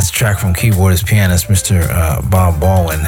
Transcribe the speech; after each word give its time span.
Track 0.00 0.38
from 0.38 0.54
keyboardist 0.54 1.06
pianist 1.06 1.48
Mr. 1.48 1.86
Uh, 1.90 2.22
Bob 2.30 2.58
Baldwin 2.60 3.00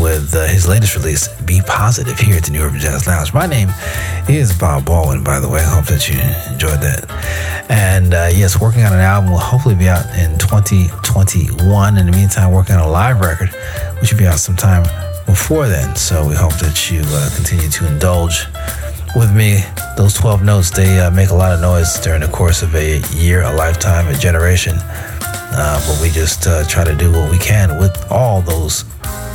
with 0.00 0.34
uh, 0.34 0.46
his 0.46 0.68
latest 0.68 0.94
release, 0.94 1.28
Be 1.42 1.60
Positive, 1.66 2.16
here 2.18 2.36
at 2.36 2.44
the 2.44 2.52
New 2.52 2.60
Urban 2.60 2.78
Jazz 2.78 3.06
Lounge. 3.06 3.34
My 3.34 3.46
name 3.46 3.70
is 4.28 4.56
Bob 4.56 4.84
Baldwin, 4.84 5.24
by 5.24 5.40
the 5.40 5.48
way. 5.48 5.60
I 5.60 5.74
hope 5.74 5.86
that 5.86 6.08
you 6.08 6.14
enjoyed 6.52 6.80
that. 6.80 7.10
And 7.68 8.14
uh, 8.14 8.28
yes, 8.32 8.60
working 8.60 8.82
on 8.84 8.92
an 8.92 9.00
album 9.00 9.30
will 9.30 9.38
hopefully 9.38 9.74
be 9.74 9.88
out 9.88 10.06
in 10.16 10.38
2021. 10.38 11.98
In 11.98 12.06
the 12.06 12.12
meantime, 12.12 12.52
working 12.52 12.76
on 12.76 12.86
a 12.86 12.90
live 12.90 13.20
record, 13.20 13.48
which 14.00 14.12
will 14.12 14.18
be 14.18 14.26
out 14.26 14.38
sometime 14.38 14.84
before 15.26 15.66
then. 15.66 15.96
So 15.96 16.28
we 16.28 16.34
hope 16.34 16.54
that 16.58 16.90
you 16.90 17.02
uh, 17.04 17.30
continue 17.34 17.68
to 17.68 17.86
indulge 17.86 18.46
with 19.16 19.34
me. 19.34 19.64
Those 19.96 20.14
12 20.14 20.44
notes, 20.44 20.70
they 20.70 21.00
uh, 21.00 21.10
make 21.10 21.30
a 21.30 21.34
lot 21.34 21.52
of 21.52 21.60
noise 21.60 21.98
during 21.98 22.20
the 22.20 22.28
course 22.28 22.62
of 22.62 22.74
a 22.74 23.00
year, 23.16 23.42
a 23.42 23.52
lifetime, 23.52 24.06
a 24.08 24.14
generation. 24.14 24.76
Uh, 25.52 25.80
but 25.86 26.02
we 26.02 26.10
just 26.10 26.46
uh, 26.46 26.64
try 26.64 26.84
to 26.84 26.94
do 26.94 27.10
what 27.10 27.30
we 27.30 27.38
can 27.38 27.78
with 27.78 28.10
all 28.10 28.42
those 28.42 28.84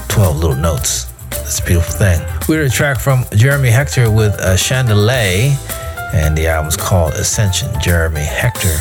12 0.09 0.37
little 0.37 0.55
notes. 0.55 1.11
It's 1.31 1.59
a 1.59 1.65
beautiful 1.65 1.93
thing. 1.93 2.21
We 2.47 2.55
heard 2.55 2.67
a 2.67 2.69
track 2.69 2.99
from 2.99 3.25
Jeremy 3.35 3.69
Hector 3.69 4.11
with 4.11 4.33
uh, 4.39 4.55
Chandelier, 4.55 5.57
and 6.13 6.37
the 6.37 6.47
album's 6.47 6.77
called 6.77 7.13
Ascension. 7.13 7.69
Jeremy 7.81 8.21
Hector 8.21 8.77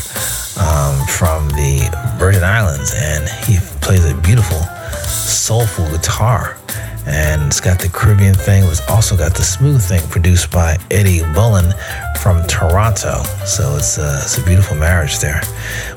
um, 0.60 1.06
from 1.06 1.48
the 1.50 1.88
Virgin 2.18 2.44
Islands, 2.44 2.92
and 2.94 3.28
he 3.46 3.58
plays 3.80 4.04
a 4.04 4.14
beautiful, 4.16 4.60
soulful 5.08 5.88
guitar 5.90 6.59
and 7.06 7.42
it's 7.42 7.60
got 7.60 7.78
the 7.78 7.88
Caribbean 7.88 8.34
thing. 8.34 8.64
It's 8.64 8.86
also 8.88 9.16
got 9.16 9.34
the 9.34 9.42
smooth 9.42 9.82
thing 9.82 10.06
produced 10.08 10.50
by 10.50 10.76
Eddie 10.90 11.22
Bullen 11.34 11.72
from 12.20 12.46
Toronto. 12.46 13.22
So 13.44 13.76
it's 13.76 13.98
a, 13.98 14.02
uh, 14.02 14.20
it's 14.22 14.38
a 14.38 14.44
beautiful 14.44 14.76
marriage 14.76 15.18
there. 15.18 15.40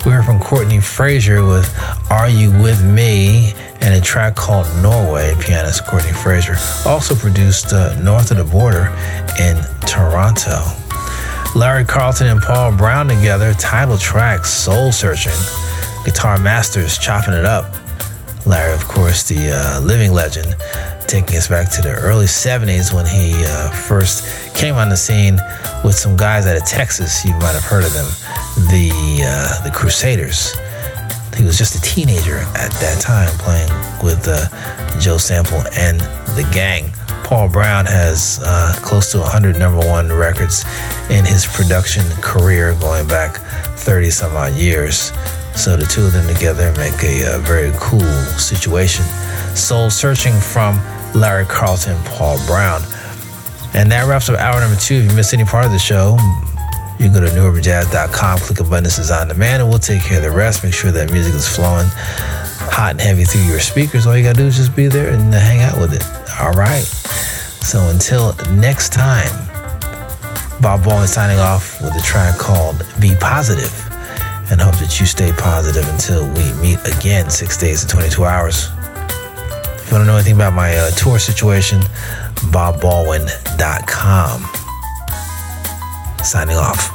We 0.05 0.11
heard 0.11 0.25
from 0.25 0.39
Courtenay 0.39 0.79
Frazer 0.79 1.43
with 1.43 1.67
"Are 2.09 2.29
You 2.29 2.51
With 2.61 2.83
Me" 2.83 3.53
and 3.81 3.93
a 3.93 4.01
track 4.01 4.35
called 4.35 4.67
"Norway." 4.81 5.35
Pianist 5.39 5.85
Courtenay 5.85 6.13
Frazer 6.13 6.55
also 6.87 7.15
produced 7.15 7.73
uh, 7.73 7.99
"North 8.01 8.31
of 8.31 8.37
the 8.37 8.43
Border" 8.43 8.87
in 9.39 9.57
Toronto. 9.87 10.61
Larry 11.55 11.85
Carlton 11.85 12.27
and 12.27 12.41
Paul 12.41 12.75
Brown 12.75 13.07
together, 13.07 13.53
title 13.53 13.97
track 13.97 14.45
"Soul 14.45 14.91
Searching." 14.91 15.33
Guitar 16.05 16.37
Masters 16.37 16.97
chopping 16.97 17.33
it 17.33 17.45
up 17.45 17.73
Larry, 18.45 18.73
of 18.73 18.85
course, 18.87 19.23
the 19.23 19.51
uh, 19.51 19.79
living 19.79 20.11
legend, 20.11 20.57
taking 21.07 21.37
us 21.37 21.47
back 21.47 21.69
to 21.71 21.81
the 21.81 21.91
early 21.91 22.25
70s 22.25 22.93
when 22.93 23.05
he 23.05 23.33
uh, 23.45 23.69
first 23.71 24.55
came 24.55 24.75
on 24.75 24.89
the 24.89 24.97
scene 24.97 25.35
with 25.83 25.95
some 25.95 26.15
guys 26.15 26.45
out 26.45 26.57
of 26.57 26.65
Texas. 26.65 27.23
You 27.25 27.33
might 27.33 27.53
have 27.53 27.63
heard 27.63 27.83
of 27.83 27.93
them, 27.93 28.05
the 28.69 29.23
uh, 29.25 29.63
the 29.63 29.71
Crusaders. 29.71 30.53
He 31.35 31.43
was 31.43 31.57
just 31.57 31.75
a 31.75 31.81
teenager 31.81 32.37
at 32.55 32.71
that 32.79 33.01
time 33.01 33.29
playing 33.39 33.69
with 34.03 34.27
uh, 34.27 34.47
Joe 34.99 35.17
Sample 35.17 35.63
and 35.77 35.99
the 36.35 36.47
gang. 36.53 36.91
Paul 37.23 37.49
Brown 37.49 37.85
has 37.85 38.39
uh, 38.43 38.73
close 38.77 39.11
to 39.13 39.19
100 39.19 39.57
number 39.57 39.85
one 39.87 40.11
records 40.11 40.63
in 41.09 41.25
his 41.25 41.45
production 41.45 42.03
career 42.21 42.75
going 42.79 43.07
back 43.07 43.37
30 43.77 44.11
some 44.11 44.35
odd 44.35 44.53
years. 44.53 45.11
So 45.55 45.77
the 45.77 45.85
two 45.85 46.05
of 46.05 46.13
them 46.13 46.27
together 46.27 46.71
make 46.77 47.01
a, 47.03 47.35
a 47.35 47.39
very 47.39 47.71
cool 47.77 48.01
situation. 48.37 49.05
Soul 49.55 49.89
Searching 49.89 50.33
from 50.33 50.79
Larry 51.15 51.45
Carlton, 51.45 52.01
Paul 52.05 52.37
Brown. 52.45 52.81
And 53.73 53.91
that 53.91 54.07
wraps 54.07 54.29
up 54.29 54.39
hour 54.39 54.59
number 54.59 54.79
two. 54.79 54.95
If 54.95 55.09
you 55.09 55.15
missed 55.15 55.33
any 55.33 55.45
part 55.45 55.65
of 55.65 55.71
the 55.71 55.79
show, 55.79 56.17
you 56.99 57.09
can 57.09 57.13
go 57.13 57.21
to 57.21 57.27
newurbanjazz.com, 57.27 58.39
click 58.39 58.59
Abundance 58.59 58.99
is 58.99 59.11
on 59.11 59.27
Demand, 59.27 59.61
and 59.61 59.69
we'll 59.69 59.79
take 59.79 60.03
care 60.03 60.17
of 60.17 60.23
the 60.23 60.31
rest. 60.31 60.63
Make 60.63 60.73
sure 60.73 60.91
that 60.91 61.11
music 61.11 61.33
is 61.33 61.47
flowing 61.47 61.87
hot 62.69 62.91
and 62.91 63.01
heavy 63.01 63.23
through 63.23 63.41
your 63.41 63.59
speakers. 63.59 64.05
All 64.05 64.15
you 64.15 64.23
gotta 64.23 64.37
do 64.37 64.45
is 64.45 64.57
just 64.57 64.75
be 64.75 64.87
there 64.87 65.09
and 65.11 65.33
hang 65.33 65.61
out 65.61 65.77
with 65.79 65.93
it. 65.93 66.03
All 66.39 66.51
right. 66.51 66.83
So 67.63 67.79
until 67.89 68.35
next 68.55 68.93
time, 68.93 69.31
Bob 70.61 70.83
Baldwin 70.83 71.07
signing 71.07 71.39
off 71.39 71.81
with 71.81 71.95
a 71.95 72.01
track 72.01 72.37
called 72.37 72.85
Be 72.99 73.15
Positive 73.19 73.71
and 74.51 74.61
hope 74.61 74.75
that 74.75 74.99
you 74.99 75.05
stay 75.05 75.31
positive 75.33 75.87
until 75.89 76.27
we 76.27 76.53
meet 76.61 76.79
again 76.85 77.29
six 77.29 77.57
days 77.57 77.81
and 77.83 77.91
22 77.91 78.23
hours. 78.23 78.69
If 79.83 79.91
you 79.91 79.97
want 79.97 80.03
to 80.03 80.11
know 80.11 80.15
anything 80.15 80.35
about 80.35 80.53
my 80.53 80.75
uh, 80.75 80.91
tour 80.91 81.19
situation, 81.19 81.81
bobbaldwin.com. 82.51 84.41
Signing 86.23 86.55
off. 86.55 86.89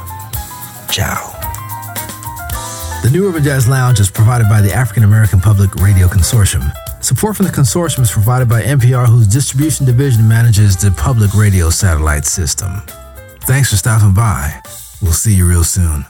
Ciao. 0.91 1.35
The 3.03 3.09
New 3.11 3.29
Urban 3.29 3.43
Jazz 3.43 3.67
Lounge 3.67 3.99
is 3.99 4.09
provided 4.09 4.49
by 4.49 4.61
the 4.61 4.73
African 4.73 5.03
American 5.03 5.39
Public 5.39 5.75
Radio 5.75 6.07
Consortium. 6.07 6.73
Support 7.01 7.37
from 7.37 7.45
the 7.45 7.51
consortium 7.51 8.01
is 8.01 8.11
provided 8.11 8.49
by 8.49 8.63
NPR, 8.63 9.07
whose 9.07 9.27
distribution 9.27 9.85
division 9.85 10.27
manages 10.27 10.75
the 10.75 10.91
public 10.91 11.33
radio 11.35 11.69
satellite 11.69 12.25
system. 12.25 12.81
Thanks 13.43 13.69
for 13.69 13.77
stopping 13.77 14.13
by. 14.13 14.61
We'll 15.01 15.13
see 15.13 15.33
you 15.33 15.47
real 15.47 15.63
soon. 15.63 16.05